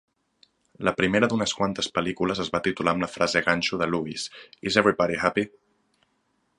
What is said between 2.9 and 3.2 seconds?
amb la